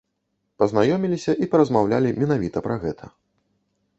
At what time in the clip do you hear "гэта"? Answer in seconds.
2.87-3.13